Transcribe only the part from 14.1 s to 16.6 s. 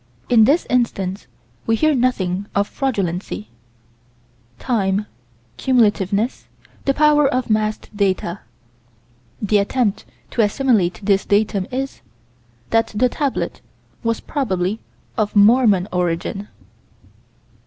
probably of Mormon origin.